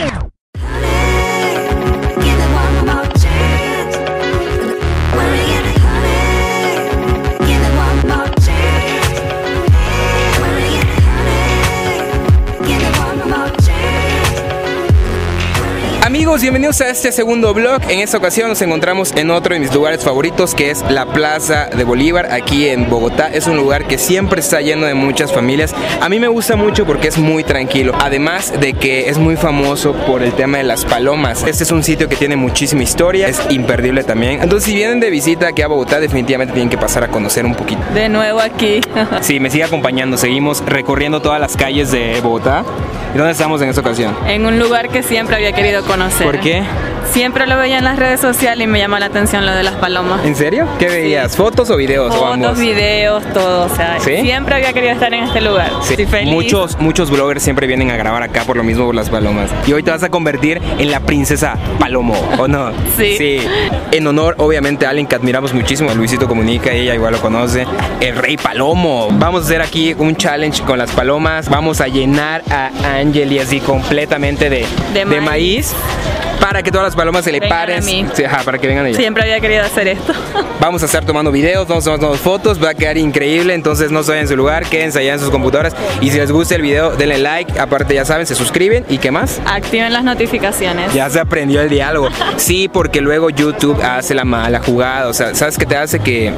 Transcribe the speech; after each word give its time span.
Yeah. 0.00 0.29
Amigos, 16.30 16.42
bienvenidos 16.42 16.80
a 16.80 16.88
este 16.90 17.10
segundo 17.10 17.52
vlog. 17.52 17.82
En 17.88 17.98
esta 17.98 18.16
ocasión 18.16 18.50
nos 18.50 18.62
encontramos 18.62 19.10
en 19.16 19.32
otro 19.32 19.52
de 19.52 19.58
mis 19.58 19.74
lugares 19.74 20.04
favoritos, 20.04 20.54
que 20.54 20.70
es 20.70 20.80
la 20.88 21.04
Plaza 21.06 21.66
de 21.76 21.82
Bolívar, 21.82 22.30
aquí 22.30 22.68
en 22.68 22.88
Bogotá. 22.88 23.26
Es 23.26 23.48
un 23.48 23.56
lugar 23.56 23.88
que 23.88 23.98
siempre 23.98 24.38
está 24.38 24.60
lleno 24.60 24.86
de 24.86 24.94
muchas 24.94 25.32
familias. 25.32 25.74
A 26.00 26.08
mí 26.08 26.20
me 26.20 26.28
gusta 26.28 26.54
mucho 26.54 26.86
porque 26.86 27.08
es 27.08 27.18
muy 27.18 27.42
tranquilo. 27.42 27.94
Además 27.98 28.52
de 28.60 28.74
que 28.74 29.08
es 29.08 29.18
muy 29.18 29.34
famoso 29.34 29.92
por 30.06 30.22
el 30.22 30.32
tema 30.32 30.58
de 30.58 30.62
las 30.62 30.84
palomas. 30.84 31.42
Este 31.42 31.64
es 31.64 31.72
un 31.72 31.82
sitio 31.82 32.08
que 32.08 32.14
tiene 32.14 32.36
muchísima 32.36 32.84
historia, 32.84 33.26
es 33.26 33.40
imperdible 33.48 34.04
también. 34.04 34.40
Entonces, 34.40 34.70
si 34.70 34.76
vienen 34.76 35.00
de 35.00 35.10
visita 35.10 35.48
aquí 35.48 35.62
a 35.62 35.66
Bogotá, 35.66 35.98
definitivamente 35.98 36.54
tienen 36.54 36.70
que 36.70 36.78
pasar 36.78 37.02
a 37.02 37.08
conocer 37.08 37.44
un 37.44 37.56
poquito. 37.56 37.82
De 37.92 38.08
nuevo 38.08 38.38
aquí. 38.38 38.80
Sí, 39.20 39.40
me 39.40 39.50
sigue 39.50 39.64
acompañando. 39.64 40.16
Seguimos 40.16 40.64
recorriendo 40.64 41.20
todas 41.20 41.40
las 41.40 41.56
calles 41.56 41.90
de 41.90 42.20
Bogotá. 42.20 42.64
¿Y 43.14 43.18
dónde 43.18 43.32
estamos 43.32 43.60
en 43.62 43.68
esta 43.68 43.80
ocasión? 43.80 44.14
en 44.26 44.46
un 44.46 44.58
lugar 44.58 44.88
que 44.88 45.02
siempre 45.02 45.34
había 45.36 45.52
querido 45.52 45.84
conocer. 45.84 46.26
¿Por 46.26 46.40
qué? 46.40 46.62
Siempre 47.12 47.46
lo 47.46 47.56
veía 47.58 47.78
en 47.78 47.84
las 47.84 47.98
redes 47.98 48.20
sociales 48.20 48.64
y 48.64 48.70
me 48.70 48.78
llama 48.78 49.00
la 49.00 49.06
atención 49.06 49.44
lo 49.44 49.52
de 49.52 49.62
las 49.64 49.74
palomas. 49.74 50.24
¿En 50.24 50.36
serio? 50.36 50.66
¿Qué 50.78 50.88
veías? 50.88 51.36
¿Fotos 51.36 51.68
o 51.70 51.76
videos? 51.76 52.14
o 52.14 52.26
ambos? 52.26 52.50
Fotos, 52.50 52.60
videos, 52.60 53.24
todo. 53.32 53.66
O 53.66 53.68
sea, 53.76 53.98
¿Sí? 53.98 54.18
siempre 54.20 54.54
había 54.54 54.72
querido 54.72 54.92
estar 54.92 55.12
en 55.12 55.24
este 55.24 55.40
lugar. 55.40 55.70
Sí. 55.82 55.94
Estoy 55.94 56.06
feliz. 56.06 56.32
Muchos, 56.32 56.78
muchos 56.78 57.10
bloggers 57.10 57.42
siempre 57.42 57.66
vienen 57.66 57.90
a 57.90 57.96
grabar 57.96 58.22
acá 58.22 58.44
por 58.44 58.56
lo 58.56 58.62
mismo 58.62 58.86
por 58.86 58.94
las 58.94 59.10
palomas. 59.10 59.50
Y 59.66 59.72
hoy 59.72 59.82
te 59.82 59.90
vas 59.90 60.02
a 60.04 60.08
convertir 60.08 60.60
en 60.78 60.90
la 60.90 61.00
princesa 61.00 61.56
Palomo, 61.78 62.14
¿o 62.38 62.46
no? 62.46 62.70
Sí. 62.96 63.40
En 63.92 64.06
honor, 64.06 64.36
obviamente, 64.38 64.86
a 64.86 64.90
alguien 64.90 65.06
que 65.06 65.14
admiramos 65.16 65.52
muchísimo, 65.52 65.92
Luisito 65.94 66.28
Comunica, 66.28 66.70
ella 66.72 66.94
igual 66.94 67.12
lo 67.14 67.20
conoce, 67.20 67.66
el 68.00 68.14
rey 68.16 68.36
Palomo. 68.36 69.08
Vamos 69.12 69.42
a 69.42 69.44
hacer 69.46 69.62
aquí 69.62 69.94
un 69.98 70.14
challenge 70.16 70.62
con 70.62 70.78
las 70.78 70.90
palomas. 70.92 71.48
Vamos 71.48 71.80
a 71.80 71.88
llenar 71.88 72.42
a 72.50 72.70
Angeli 72.98 73.38
así 73.40 73.58
completamente 73.60 74.48
de, 74.48 74.64
De 74.94 75.04
maíz. 75.04 75.22
maíz. 75.24 75.74
Para 76.40 76.62
que 76.62 76.70
todas 76.70 76.86
las 76.86 76.96
palomas 77.00 77.24
se 77.24 77.32
le 77.32 77.40
Vengan 77.40 77.58
paren. 77.58 77.82
Sí, 77.82 78.24
ajá, 78.24 78.42
para 78.44 78.58
que 78.58 78.66
vengan 78.66 78.84
ellas. 78.84 78.98
Siempre 78.98 79.22
había 79.22 79.40
querido 79.40 79.62
hacer 79.62 79.88
esto. 79.88 80.12
Vamos 80.60 80.82
a 80.82 80.84
estar 80.84 81.02
tomando 81.02 81.32
videos, 81.32 81.66
vamos 81.66 81.86
a 81.86 81.96
tomar 81.96 82.18
fotos, 82.18 82.62
va 82.62 82.70
a 82.70 82.74
quedar 82.74 82.98
increíble, 82.98 83.54
entonces 83.54 83.90
no 83.90 84.02
se 84.02 84.10
vayan 84.10 84.24
en 84.24 84.28
su 84.28 84.36
lugar, 84.36 84.66
quédense 84.66 84.98
allá 84.98 85.14
en 85.14 85.18
sus 85.18 85.30
computadoras 85.30 85.74
y 86.02 86.10
si 86.10 86.18
les 86.18 86.30
gusta 86.30 86.56
el 86.56 86.60
video 86.60 86.90
denle 86.90 87.16
like, 87.16 87.58
aparte 87.58 87.94
ya 87.94 88.04
saben, 88.04 88.26
se 88.26 88.34
suscriben 88.34 88.84
y 88.90 88.98
qué 88.98 89.10
más. 89.10 89.40
Activen 89.46 89.90
las 89.94 90.04
notificaciones. 90.04 90.92
Ya 90.92 91.08
se 91.08 91.18
aprendió 91.18 91.62
el 91.62 91.70
diálogo. 91.70 92.08
Sí, 92.36 92.68
porque 92.68 93.00
luego 93.00 93.30
YouTube 93.30 93.80
hace 93.82 94.14
la 94.14 94.24
mala 94.24 94.60
jugada, 94.60 95.08
o 95.08 95.14
sea, 95.14 95.34
¿sabes 95.34 95.56
qué 95.56 95.64
te 95.64 95.76
hace 95.76 96.00
que, 96.00 96.32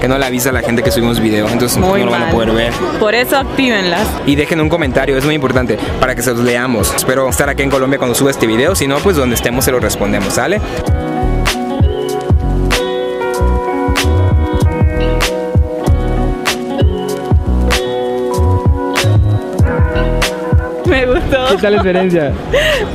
que 0.00 0.08
no 0.08 0.18
le 0.18 0.24
avisa 0.24 0.50
a 0.50 0.52
la 0.52 0.62
gente 0.62 0.82
que 0.82 0.90
subimos 0.90 1.20
video? 1.20 1.48
Entonces 1.48 1.78
Muy 1.78 2.00
no 2.00 2.06
lo 2.06 2.12
van 2.12 2.24
a 2.24 2.30
poder 2.30 2.52
ver. 2.52 2.72
Por 3.00 3.14
eso 3.14 3.36
actívenlas. 3.36 4.06
Y 4.26 4.36
dejen 4.36 4.60
un 4.60 4.68
comentario, 4.68 5.16
es 5.16 5.24
muy 5.24 5.34
importante 5.34 5.78
para 6.00 6.14
que 6.14 6.22
se 6.22 6.32
los 6.32 6.40
leamos. 6.40 6.92
Espero 6.94 7.28
estar 7.28 7.48
aquí 7.48 7.62
en 7.62 7.70
Colombia 7.70 7.98
cuando 7.98 8.14
suba 8.14 8.30
este 8.30 8.46
video, 8.46 8.74
si 8.74 8.86
no, 8.86 8.98
pues 8.98 9.16
donde 9.16 9.34
estemos 9.34 9.64
se 9.64 9.72
lo 9.72 9.80
respondemos, 9.80 10.34
¿sale? 10.34 10.60
Gustó. 21.52 21.62
tal 21.62 21.72
la 21.72 21.76
experiencia? 21.82 22.32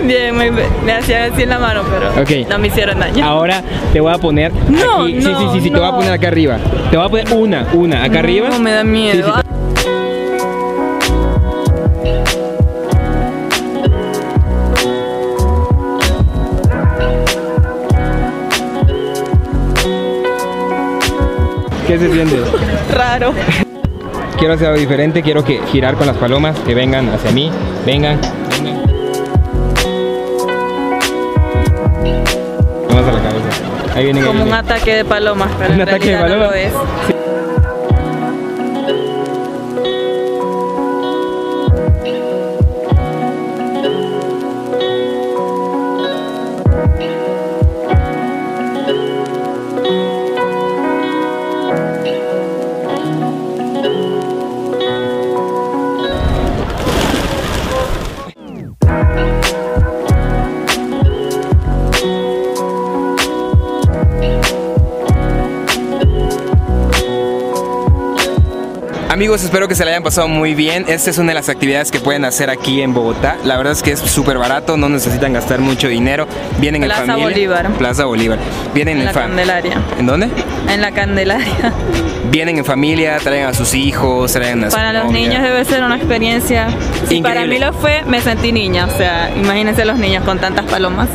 Bien, 0.03 0.35
me, 0.35 0.51
me 0.51 0.91
hacían 0.93 1.31
así 1.33 1.43
en 1.43 1.49
la 1.49 1.59
mano, 1.59 1.81
pero 1.91 2.21
Ok. 2.21 2.47
no 2.49 2.57
me 2.59 2.67
hicieron 2.67 2.99
daño. 2.99 3.25
Ahora 3.25 3.61
te 3.91 3.99
voy 3.99 4.13
a 4.13 4.17
poner 4.17 4.51
No, 4.69 5.03
aquí. 5.03 5.21
Sí, 5.21 5.27
no, 5.27 5.39
sí, 5.39 5.45
sí, 5.53 5.61
sí, 5.61 5.69
te 5.69 5.77
voy 5.77 5.87
a 5.87 5.91
no. 5.91 5.97
poner 5.97 6.11
acá 6.13 6.27
arriba. 6.27 6.57
Te 6.91 6.97
voy 6.97 7.05
a 7.05 7.09
poner 7.09 7.33
una, 7.33 7.67
una, 7.73 8.03
acá 8.03 8.19
arriba. 8.19 8.49
No, 8.49 8.59
me 8.59 8.71
da 8.71 8.83
miedo. 8.83 9.25
Sí, 9.27 9.31
sí, 9.33 9.83
¿Qué 21.87 21.99
se 21.99 22.11
siente? 22.11 22.35
Raro. 22.93 23.33
Quiero 24.43 24.55
hacer 24.55 24.67
algo 24.67 24.79
diferente, 24.81 25.23
quiero 25.23 25.41
que 25.41 25.61
girar 25.71 25.95
con 25.95 26.05
las 26.05 26.17
palomas, 26.17 26.59
que 26.65 26.75
vengan 26.75 27.07
hacia 27.07 27.31
mí, 27.31 27.49
vengan, 27.85 28.19
vengan. 28.49 28.83
Vamos 32.89 33.07
a 33.07 33.11
la 33.13 33.21
cabeza. 33.21 33.95
Ahí 33.95 34.03
vienen. 34.03 34.23
ahí 34.23 34.27
Como 34.27 34.43
un 34.43 34.53
ataque 34.53 34.95
de 34.95 35.05
palomas, 35.05 35.49
pero 35.57 35.69
Un 35.69 35.75
en 35.75 35.81
ataque 35.87 36.07
de 36.07 36.17
realidad 36.17 36.37
no 36.39 36.43
lo 36.43 36.49
palomas. 36.51 36.73
es. 37.07 37.12
Amigos, 69.13 69.43
espero 69.43 69.67
que 69.67 69.75
se 69.75 69.85
la 69.85 69.91
hayan 69.91 70.01
pasado 70.01 70.27
muy 70.27 70.55
bien. 70.55 70.85
Esta 70.87 71.11
es 71.11 71.19
una 71.19 71.27
de 71.27 71.33
las 71.35 71.47
actividades 71.47 71.91
que 71.91 71.99
pueden 71.99 72.25
hacer 72.25 72.49
aquí 72.49 72.81
en 72.81 72.95
Bogotá. 72.95 73.37
La 73.45 73.57
verdad 73.57 73.73
es 73.73 73.83
que 73.83 73.91
es 73.91 73.99
súper 73.99 74.39
barato, 74.39 74.75
no 74.75 74.89
necesitan 74.89 75.33
gastar 75.33 75.59
mucho 75.59 75.87
dinero. 75.87 76.25
Vienen 76.57 76.81
Plaza 76.81 77.01
en 77.01 77.07
familia. 77.09 77.29
Bolívar. 77.29 77.71
Plaza 77.73 78.05
Bolívar. 78.05 78.39
Vienen 78.73 78.95
En 78.95 79.01
en, 79.01 79.05
la 79.05 79.13
Candelaria. 79.13 79.81
¿En 79.99 80.07
dónde? 80.07 80.29
En 80.67 80.81
la 80.81 80.91
Candelaria. 80.93 81.71
Vienen 82.31 82.57
en 82.57 82.65
familia, 82.65 83.19
traen 83.19 83.45
a 83.45 83.53
sus 83.53 83.75
hijos, 83.75 84.33
traen 84.33 84.63
a 84.63 84.71
su 84.71 84.75
Para 84.75 84.91
los 84.91 85.03
novia. 85.03 85.19
niños 85.19 85.43
debe 85.43 85.63
ser 85.63 85.83
una 85.83 85.97
experiencia. 85.97 86.67
Si 87.07 87.21
para 87.21 87.45
mí 87.45 87.59
lo 87.59 87.71
fue, 87.71 88.01
me 88.07 88.19
sentí 88.19 88.51
niña. 88.51 88.87
O 88.87 88.97
sea, 88.97 89.29
imagínense 89.35 89.85
los 89.85 89.99
niños 89.99 90.23
con 90.23 90.39
tantas 90.39 90.65
palomas. 90.65 91.07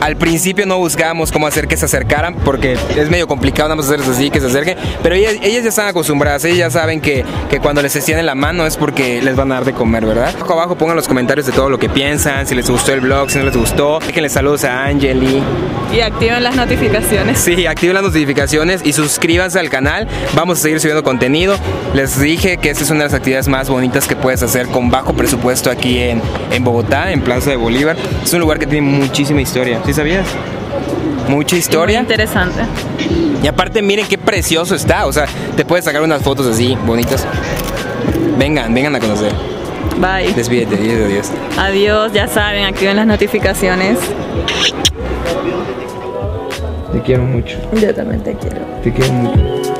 Al 0.00 0.16
principio 0.16 0.66
no 0.66 0.78
buscábamos 0.78 1.32
cómo 1.32 1.46
hacer 1.46 1.68
que 1.68 1.76
se 1.76 1.86
acercaran 1.86 2.34
porque 2.34 2.76
es 2.96 3.10
medio 3.10 3.26
complicado 3.26 3.68
nada 3.68 3.76
más 3.76 3.86
hacerles 3.86 4.08
así 4.08 4.30
que 4.30 4.40
se 4.40 4.46
acerquen, 4.46 4.76
pero 5.02 5.14
ellas, 5.14 5.34
ellas 5.42 5.62
ya 5.62 5.68
están 5.70 5.88
acostumbradas, 5.88 6.44
ellas 6.44 6.58
ya 6.58 6.70
saben 6.70 7.00
que, 7.00 7.24
que 7.50 7.60
cuando 7.60 7.82
les 7.82 7.94
extienden 7.96 8.26
la 8.26 8.34
mano 8.34 8.66
es 8.66 8.76
porque 8.76 9.22
les 9.22 9.36
van 9.36 9.50
a 9.52 9.56
dar 9.56 9.64
de 9.64 9.72
comer, 9.72 10.04
¿verdad? 10.04 10.34
Abajo 10.36 10.52
abajo 10.52 10.74
pongan 10.76 10.96
los 10.96 11.08
comentarios 11.08 11.46
de 11.46 11.52
todo 11.52 11.70
lo 11.70 11.78
que 11.78 11.88
piensan, 11.88 12.46
si 12.46 12.54
les 12.54 12.68
gustó 12.68 12.92
el 12.92 13.00
vlog, 13.00 13.30
si 13.30 13.38
no 13.38 13.44
les 13.44 13.56
gustó, 13.56 13.98
déjenle 14.00 14.28
saludos 14.28 14.64
a 14.64 14.84
Angeli. 14.84 15.42
Y 15.92 16.00
activen 16.00 16.42
las 16.42 16.56
notificaciones. 16.56 17.38
Sí, 17.38 17.66
activen 17.66 17.94
las 17.94 18.02
notificaciones 18.02 18.82
y 18.84 18.92
suscríbanse 18.92 19.58
al 19.58 19.70
canal. 19.70 20.08
Vamos 20.34 20.58
a 20.58 20.62
seguir 20.62 20.80
subiendo 20.80 21.04
contenido. 21.04 21.56
Les 21.94 22.20
dije 22.20 22.56
que 22.58 22.70
esta 22.70 22.82
es 22.84 22.90
una 22.90 23.00
de 23.00 23.06
las 23.06 23.14
actividades 23.14 23.48
más 23.48 23.68
bonitas 23.70 24.06
que 24.06 24.16
puedes 24.16 24.42
hacer 24.42 24.66
con 24.66 24.90
bajo 24.90 25.14
presupuesto 25.14 25.70
aquí 25.70 25.98
en, 25.98 26.20
en 26.50 26.64
Bogotá, 26.64 27.12
en 27.12 27.20
Plaza 27.20 27.50
de 27.50 27.56
Bolívar. 27.56 27.96
Es 28.22 28.32
un 28.32 28.40
lugar 28.40 28.58
que 28.58 28.66
tiene 28.66 28.86
muchísima 28.86 29.40
historia. 29.40 29.65
¿Sí 29.84 29.92
sabías? 29.92 30.26
Mucha 31.28 31.54
Muy 31.56 31.58
historia. 31.58 32.00
interesante. 32.00 32.60
Y 33.42 33.46
aparte, 33.46 33.82
miren 33.82 34.06
qué 34.06 34.16
precioso 34.18 34.74
está. 34.74 35.06
O 35.06 35.12
sea, 35.12 35.26
te 35.56 35.64
puedes 35.64 35.84
sacar 35.84 36.02
unas 36.02 36.22
fotos 36.22 36.46
así, 36.46 36.76
bonitas. 36.86 37.26
Vengan, 38.38 38.72
vengan 38.72 38.94
a 38.94 39.00
conocer. 39.00 39.32
Bye. 39.98 40.32
Despídete, 40.34 40.74
adiós, 40.76 41.00
adiós. 41.06 41.32
Adiós, 41.58 42.12
ya 42.12 42.28
saben, 42.28 42.64
activen 42.64 42.96
las 42.96 43.06
notificaciones. 43.06 43.98
Te 46.92 47.00
quiero 47.02 47.24
mucho. 47.24 47.56
Yo 47.80 47.94
también 47.94 48.22
te 48.22 48.34
quiero. 48.34 48.58
Te 48.82 48.92
quiero 48.92 49.12
mucho. 49.12 49.74